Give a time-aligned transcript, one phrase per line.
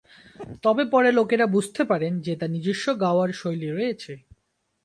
[0.63, 4.13] তবে পরে লোকেরা বুঝতে পারেন যে তার নিজস্ব গাওয়ার শৈলী রয়েছে।